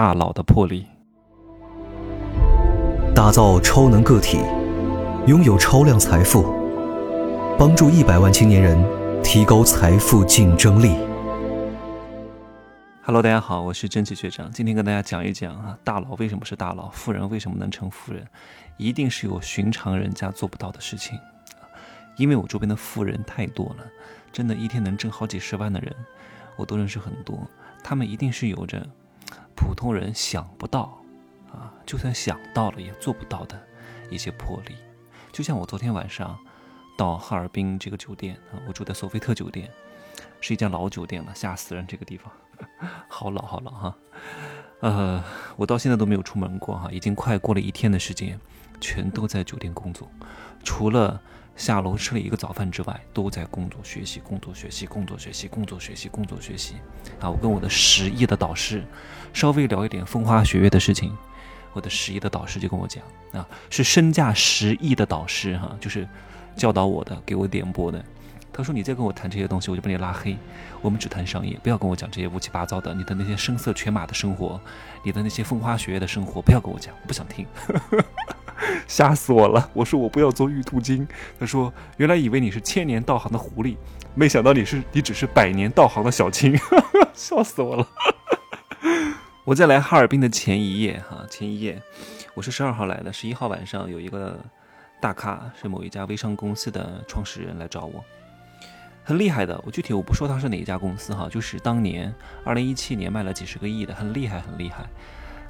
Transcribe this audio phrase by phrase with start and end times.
[0.00, 0.86] 大佬的魄力，
[3.14, 4.38] 打造超能个体，
[5.26, 6.54] 拥有超量财富，
[7.58, 8.82] 帮助一百万青年人
[9.22, 10.96] 提高财富竞争力。
[13.02, 18.26] Hello，大家好，我是真奇学长，今天跟大家讲一讲啊，大佬为什么是大佬，富人为什么能成富人，
[18.78, 21.18] 一定是有寻常人家做不到的事情。
[22.16, 23.84] 因为我周边的富人太多了，
[24.32, 25.94] 真的一天能挣好几十万的人，
[26.56, 27.38] 我都认识很多，
[27.84, 28.82] 他们一定是有着。
[29.54, 31.02] 普通人想不到，
[31.52, 33.60] 啊，就算想到了也做不到的
[34.10, 34.74] 一些魄力。
[35.32, 36.38] 就像我昨天晚上
[36.96, 39.70] 到哈尔滨这个酒店啊，我住在索菲特酒店，
[40.40, 41.86] 是一家老酒店了，吓死人！
[41.86, 42.32] 这个地方
[43.08, 43.96] 好老好老哈。
[44.80, 45.22] 呃，
[45.56, 48.40] 我到现在都没有出门过哈，已经快过了一天的时间，
[48.80, 50.08] 全都在酒店工作，
[50.64, 51.20] 除了。
[51.60, 56.76] 下楼吃了一个早饭之外，都在工作学习，工作学习，工作学习，工作学习，工作学习。
[57.20, 58.82] 啊，我跟我的十亿的导师
[59.34, 61.14] 稍微聊一点风花雪月的事情，
[61.74, 66.08] 我的十亿的导师就跟我讲，啊，是身价十亿的导师哈，就是
[66.56, 68.02] 教导我的，给我点拨的。
[68.52, 70.36] 他说：“你再跟我谈这些东西，我就把你拉黑。
[70.82, 74.60] 我们只谈商业，不要跟我讲这些乌七八糟的，你的那些声色犬马的生活，
[75.04, 77.46] 你的那些风花雪月的生活，不要跟我讲，我不想听。
[78.86, 79.70] ”吓死我了！
[79.72, 81.06] 我说我不要做玉兔精。
[81.38, 83.76] 他说原来以为你是千年道行的狐狸，
[84.14, 86.58] 没想到你是你只是百年道行的小青，
[87.14, 87.86] 笑死我了。
[89.44, 91.82] 我在来哈尔滨的前一夜，哈，前一夜，
[92.34, 94.38] 我是十二号来的，十一号晚上有一个
[95.00, 98.04] 大咖，是某一家微商公司的创始人来找我，
[99.02, 99.60] 很厉害的。
[99.64, 104.88] 我具体我不说他是哪一家公司哈，就是当年二零一七年卖了几十个亿的，很厉害，很厉害。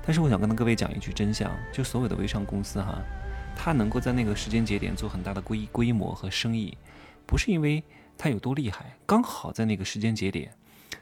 [0.03, 2.99] 但是我想跟各位讲一句真相，就所有的微商公司哈，
[3.55, 6.77] 它能够在那个时间节点做很大的规规模和生意，
[7.27, 7.83] 不是因为
[8.19, 10.53] 它有多厉害，刚好在那个时间节点。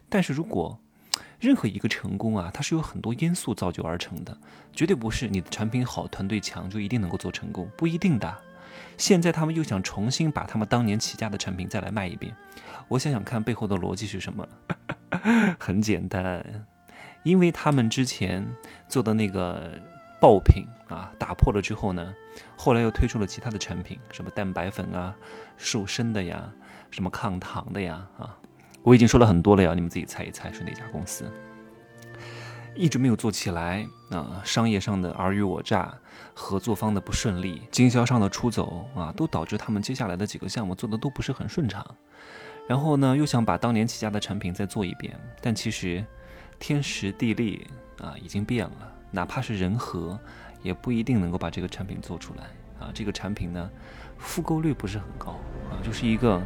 [0.08, 0.78] 但是如果
[1.38, 4.36] 任何一个成功啊，它是有很多因素造就而成的，
[4.72, 8.36] 绝对不是你的产品好、团队强就一定能够做成功，不一定的。
[8.96, 12.34] 现在他们又想重新把他们当年起家的产品再来卖一遍，
[12.88, 14.46] 我想想看背后的逻辑是什么？
[15.58, 16.44] 很简单。
[17.28, 18.42] 因为他们之前
[18.88, 19.78] 做的那个
[20.18, 22.14] 爆品啊，打破了之后呢，
[22.56, 25.14] 后来又推出了其他的产品，什么蛋白粉啊、
[25.58, 26.50] 瘦身的呀、
[26.90, 28.34] 什么抗糖的呀啊，
[28.82, 31.30] 我已经说了很多了呀，你们自己猜一猜是哪家公司？
[32.74, 35.94] 一直没有做起来啊，商业上的尔虞我诈，
[36.32, 41.86] 合作方的不顺利，经销商的出走啊，都导致他们接下来的几个项目做的都不是很顺畅。
[42.66, 46.02] 然后呢，又想把当年起家的产品再做一遍，但其实。
[46.58, 47.66] 天时地利
[48.00, 50.18] 啊，已经变了，哪怕是人和，
[50.62, 52.44] 也不一定能够把这个产品做出来
[52.78, 52.90] 啊。
[52.92, 53.70] 这个产品呢，
[54.18, 55.32] 复购率不是很高
[55.70, 56.42] 啊，就是一个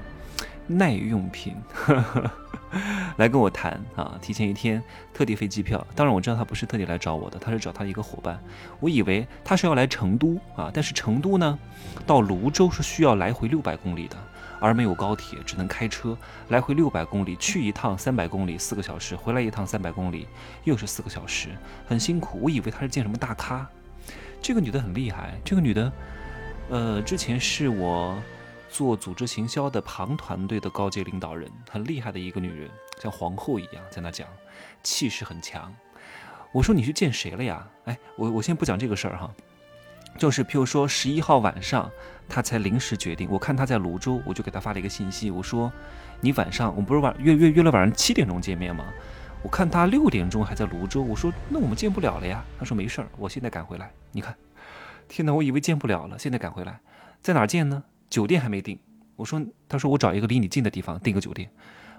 [0.67, 1.57] 耐用品。
[3.19, 8.43] 来跟我谈啊，提前一天特地飞机票，当然我知道他不是特地来找我的，他是找他一个伙伴。
[8.81, 11.59] 我以为他是要来成都啊，但是成都呢，
[12.07, 14.17] 到泸州是需要来回六百公里的。
[14.65, 16.17] 而没有高铁，只能开车
[16.51, 20.29] 来回六百公里，去一趟三百公里，四个小时；回来一趟三百公里，
[20.63, 21.49] 又是四个小时，
[21.85, 22.39] 很辛苦。
[22.41, 23.69] 我以为他是见什么大咖，
[24.41, 25.35] 这个女的很厉害。
[25.45, 25.93] 这个女的，
[26.71, 28.17] 呃，之前是我
[28.73, 34.27] 做组织行销的庞团队的高阶领导人，很厉害的一个女人，像皇后一样在那讲，
[34.83, 35.71] 气势很强。
[36.53, 37.69] 我说你去见谁了呀？
[37.85, 39.31] 哎，我我先不讲这个事儿哈。
[40.17, 41.91] 就是，譬如说十一号晚上，
[42.31, 43.29] 他才临时决定。
[43.31, 45.71] 我看他在泸州，我就给他发了一个信息，我说
[46.21, 48.85] ：“你晚上，我们不是晚约约约了晚上七点钟见面吗？
[49.43, 54.35] 我看他六点钟还在泸州，我说那我们见不了了呀。”他说：“没事儿，我现在赶回来。”你看，
[55.09, 56.81] 天哪，我以为见不了了，现在赶回来，
[57.23, 57.85] 在哪儿见呢？
[58.13, 58.79] 酒店还没定。
[59.17, 61.51] 我说，他说我找一个离你近的地方订个酒店，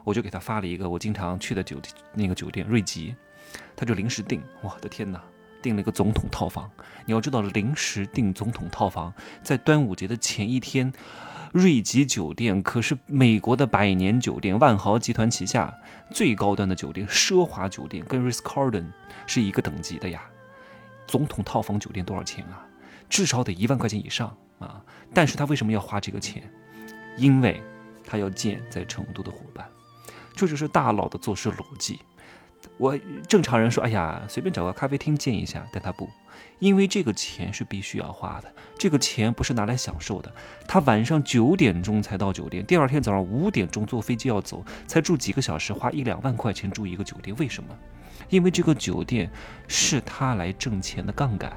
[0.03, 3.15] 我就给他发了一个我经常去的酒店，那个酒店瑞吉，
[3.75, 4.39] 他就临时订。
[4.61, 5.19] 我的天哪！
[5.63, 6.69] 订了一个总统套房，
[7.07, 10.93] 你要知道，临时订总统套房，在端午节的前一天，
[11.51, 15.73] 瑞吉酒店可是美国的百年酒店，万豪集团旗下
[16.11, 18.85] 最高端的酒店，奢华酒店，跟 Ritz Carlton
[19.25, 20.21] 是一个等级的呀。
[21.07, 22.67] 总统套房酒店多少钱啊？
[23.09, 24.83] 至少得一万块钱以上啊！
[25.13, 26.43] 但是他为什么要花这个钱？
[27.17, 27.61] 因为
[28.03, 29.67] 他要见在成都的伙伴，
[30.35, 31.99] 这就是大佬的做事逻辑。
[32.77, 36.09] 我正常人说，哎呀，随便找个咖啡厅见一下，但他不，
[36.59, 40.33] 因为这个钱是必须要花的，这个钱不是拿来享受的。
[40.67, 47.77] 他晚上九点钟才到酒店，第二天早上五点钟坐飞机要走，才住几个小时，花一两万块钱住一个酒店，为什么？
[48.29, 49.29] 因为这个酒店
[49.67, 51.51] 是他来挣钱的杠杆，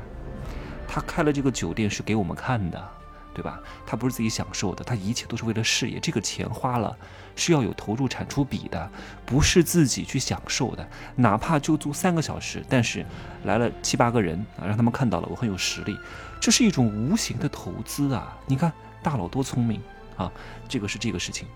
[0.87, 2.91] 他开了这个酒店是给我们看的，
[3.36, 3.60] 对吧？
[3.84, 6.00] 他不是自己享受的，他一切都是为了事业。
[6.00, 6.96] 这个钱花了
[7.34, 8.90] 是要有投入产出比的，
[9.26, 10.88] 不是自己去享受的。
[11.16, 13.04] 哪怕就租三个小时，但是
[13.44, 15.94] 来了七八个人啊，让他们看到了我很有实力，
[16.40, 18.34] 这是一种无形的投资啊！
[18.46, 18.72] 你看
[19.02, 19.82] 大佬多聪明
[20.16, 20.32] 啊！
[20.66, 21.46] 这个是这个事情。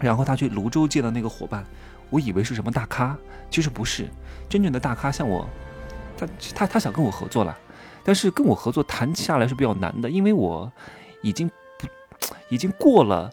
[0.00, 1.64] 然后他去泸州见的那个伙伴，
[2.10, 3.16] 我以为是什么大咖，
[3.48, 4.08] 其实不是，
[4.48, 5.48] 真正的大咖像我，
[6.18, 7.56] 他他他想跟我合作了。
[8.04, 10.72] 但是跟我合作谈下来是比较难的，因为我
[11.26, 11.86] 已经不
[12.48, 13.32] 已经过了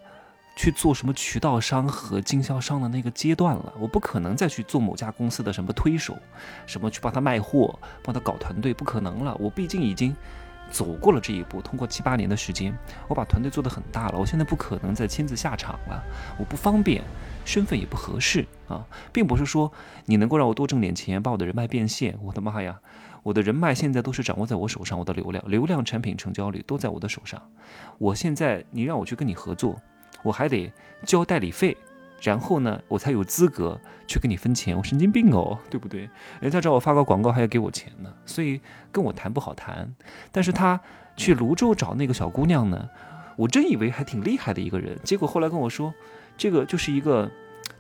[0.56, 3.72] 去做什么渠道商和经销商的那个阶段了。
[3.80, 6.18] 我不可能再去做某家公司的什么推手，
[6.66, 9.36] 什么去帮他卖货、帮他搞团队，不可能了。
[9.40, 10.16] 我毕竟已经
[10.72, 12.76] 走过了这一步，通过七八年的时间，
[13.08, 14.18] 我把团队做得很大了。
[14.18, 16.04] 我现在不可能再亲自下场了，
[16.40, 17.04] 我不方便，
[17.46, 19.72] 身份也不合适啊，并不是说
[20.06, 22.18] 你能够让我多挣点钱，把我的人脉变现。
[22.22, 22.80] 我的妈呀！
[23.24, 27.42] 我的人脉现在都是掌握在我手上，我的流量、流量、产品成交率都在我的手上。
[27.98, 29.82] 我现在你让我去跟你合作，
[30.24, 30.70] 我还得
[31.06, 31.78] 交代理费，
[32.22, 34.76] 然后呢，我才有资格去跟你分钱。
[34.76, 36.10] 我神经病哦，对不对？
[36.42, 38.60] 人家找我发个广告还要给我钱呢，所以
[38.92, 39.96] 跟我谈不好谈。
[40.32, 40.78] 但是他
[41.16, 42.90] 去泸州找那个小姑娘呢，
[43.36, 45.94] 我真以为还挺厉害的一个人，结果后来跟我说，
[46.38, 47.30] 这个就是一个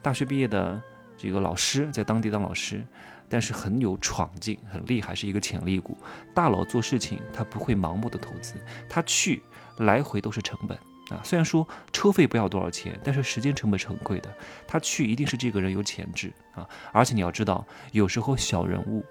[0.02, 0.82] 大学毕业的
[1.18, 2.84] 这个老师，在当地当老师。
[3.30, 5.98] 但是很有闯劲，很厉害，是一个潜力股。
[6.36, 8.54] 大佬做事情，他不会盲目的投资，
[8.88, 9.42] 他去
[9.78, 10.78] 来回都是成本
[11.10, 11.20] 啊。
[11.24, 14.32] 虽然说车费不要多少钱，但是时间成本是很贵的。
[14.68, 16.68] 他去一定是这个人有潜质啊。
[16.92, 19.04] 而且你要知道，有时候小人物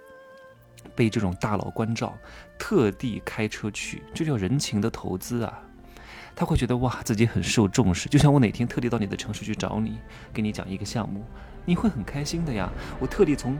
[0.95, 2.17] 被这种大佬关照，
[2.57, 5.61] 特地开车去，这叫人情的投资啊。
[6.35, 8.09] 他会觉得哇，自己很受重视。
[8.09, 9.99] 就像我哪天特地到你的城市去找你，
[10.33, 11.25] 跟你讲一个项目，
[11.65, 12.71] 你会很开心的呀。
[12.99, 13.59] 我特地从。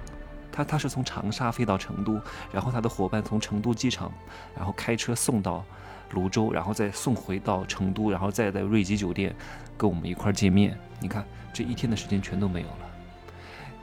[0.55, 2.21] 他他是从长沙飞到成都，
[2.53, 4.13] 然后他的伙伴从成都机场，
[4.55, 5.65] 然后开车送到
[6.11, 9.35] 泸州，然后再送回到成都，然后再在瑞吉酒店
[9.79, 10.79] 跟我们一块见面。
[11.01, 11.25] 你看
[11.55, 12.91] 这一天的时间全都没有了。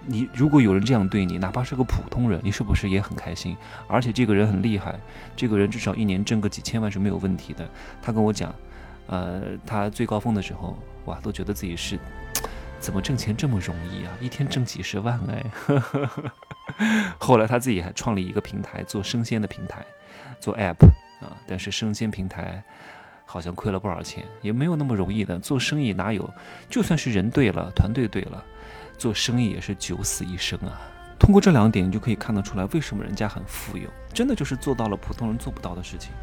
[0.06, 3.58] 你如果有人这样对你，哪怕是个普通人，你是不是也很开心？
[3.88, 5.00] 而且这个人很厉害，
[5.36, 7.68] 这个人至少一年挣个几千万是没有问题的。
[8.00, 8.54] 他跟我讲，
[9.10, 12.00] 呃，他最高峰的时候，哇，都觉得自己是。
[12.80, 14.18] 怎么挣钱这么容易啊？
[14.22, 15.46] 一天挣几十万哎！
[17.20, 19.86] 后来他自己还创立一个平台，做生鲜的平台，
[20.40, 20.88] 做 app
[21.20, 21.36] 啊。
[21.46, 22.64] 但是生鲜平台
[23.26, 25.38] 好像亏了不少钱，也没有那么容易的。
[25.40, 26.34] 做生意哪有？
[26.70, 28.42] 就算是人对了，团队对了，
[28.98, 30.80] 做生意也是九死一生啊。
[31.20, 36.14] 通过这两点，你就可以看得出来，为什么人家很富有，真的就是做到了普通人做不到的事情。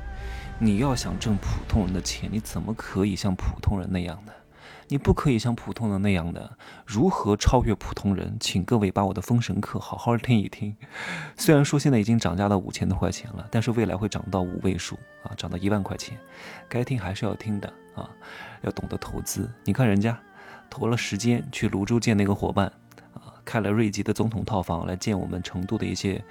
[0.59, 4.33] 你要想挣普通人的钱，你怎么可以像普通人那样呢？
[4.89, 6.57] 你不可以像普通人那样的
[6.87, 8.37] 如何超越普通人？
[8.41, 10.75] 请各位把我的封神课好好听一听。
[11.37, 16.17] 虽然说现在已经涨价到五千多块钱了，但是未来会涨到五位数啊，涨到一万块钱。
[16.69, 18.09] 该听还是要听的啊，
[18.63, 19.51] 要懂得投资。
[19.65, 20.19] 你看人家
[20.71, 22.67] 投了时间去泸州见那个伙伴
[23.13, 26.25] 啊，开了瑞吉的总统套房来见我们成都的一些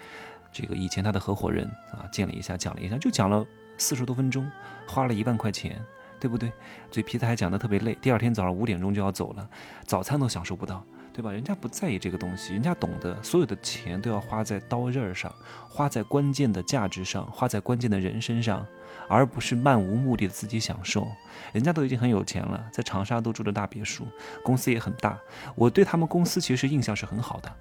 [0.55, 3.45] 这个以前他的合伙人啊，见了一下，讲了一下，就讲了
[3.77, 4.49] 四十多分钟，
[4.87, 5.83] 花了一万块钱。
[6.17, 6.51] 对不对？
[6.89, 9.47] 嘴皮子还讲得特别累，第二天早上五点钟就要走了，
[9.85, 11.29] 早餐都享受不到，对吧？
[11.29, 15.31] 人家不在意这个东西，人家懂得所有的钱都要花在刀刃上，
[15.69, 18.65] 花在关键的价值上，花在关键的人身上，
[19.07, 21.05] 而不是漫无目的的自己享受。
[21.51, 24.07] 人家都已经很有钱了，在长沙都住着大别墅，
[24.41, 25.19] 公司也很大。
[25.53, 27.53] 我对他们公司其实印象是很好的，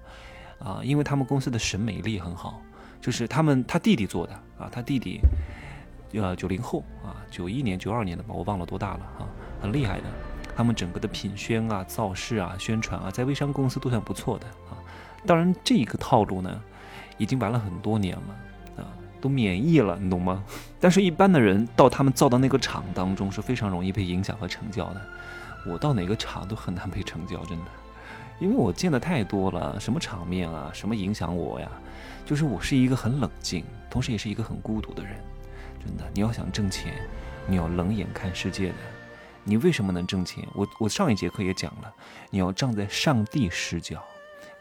[0.65, 2.61] 啊，因为他们公司的审美力很好，
[3.05, 5.21] 就是他们他弟弟做的啊，他弟弟。
[6.13, 9.27] 呃，九零后啊，九一年、九二年的吧，我忘了多大了啊，
[9.61, 10.05] 很厉害的。
[10.55, 14.79] 他们整个的品宣啊、造势啊、宣传啊，在微商公司都算不错的啊。
[15.23, 16.59] 当然，这个套路呢，
[17.19, 18.87] 已经玩了很多年了啊，
[19.21, 20.43] 都免疫了，你懂吗？
[20.79, 25.01] 但是，一般的人到他们造的那个厂当中是非常容易被影响和成交的。
[25.67, 27.65] 我到哪个厂都很难被成交，真的，
[28.39, 31.69] 因为我见的太多了，什么场面啊，什么影响我呀？
[32.25, 35.15] 就是我是一个很冷静，同时也是一个很孤独的人。
[35.83, 36.93] 真的，你要想挣钱，
[37.47, 38.75] 你要冷眼看世界的。
[39.43, 40.43] 你为什么能挣钱？
[40.53, 41.93] 我我上一节课也讲了，
[42.29, 44.03] 你要站在上帝视角，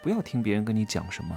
[0.02, 1.34] 不要听别人跟你讲什么，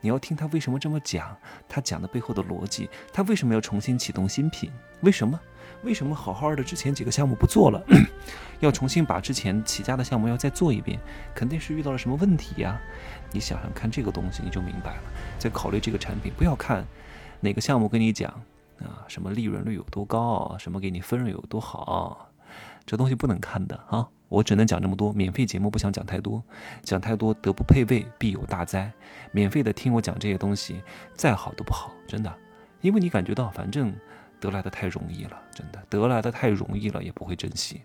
[0.00, 1.36] 你要听他为什么这么讲，
[1.68, 4.70] 他讲的背后的逻辑，他为什么要重新启动新品？
[5.02, 5.38] 为什么？
[5.82, 7.82] 为什么好好的之前几个项目不做了，
[8.60, 10.98] 要重新把之前起家的项目要再做一遍？
[11.34, 12.80] 肯定是遇到了什么问题呀？
[13.32, 15.02] 你想想看这个东西，你就明白了。
[15.38, 16.84] 在考虑这个产品，不要看
[17.40, 18.30] 哪个项目跟你讲。
[18.80, 20.56] 啊，什么利润率有多高？
[20.58, 22.30] 什么给你分润有多好？
[22.86, 24.08] 这东西不能看的啊！
[24.30, 25.12] 我只能讲这么多。
[25.12, 26.42] 免费节目不想讲太多，
[26.82, 28.90] 讲太多德不配位，必有大灾。
[29.32, 30.82] 免费的听我讲这些东西，
[31.14, 32.34] 再好都不好，真的。
[32.80, 33.94] 因为你感觉到，反正
[34.40, 37.82] 得来的太容易了，真的得来的太容易了，也不会珍惜。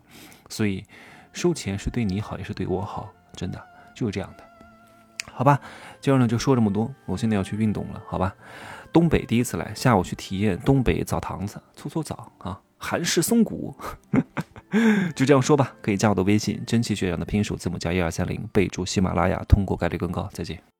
[0.50, 0.84] 所以
[1.34, 3.62] 收钱是对你好，也是对我好，真的
[3.94, 4.44] 就是这样的。
[5.32, 5.60] 好吧，
[6.00, 8.34] 今儿呢就说这么多，我现在要去运动了，好吧。
[8.94, 13.76] 东北第一次来，下午去体验东北澡堂子，搓搓澡啊，韩式松骨，
[15.14, 15.76] 就这样说吧。
[15.82, 20.30] 可以加我的微信，真气学长的拼音首字母加一二三零，备注喜马拉雅，通过概率更高。
[20.32, 20.75] 再见。